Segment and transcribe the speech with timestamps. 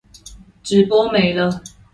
[0.63, 1.61] 直播沒了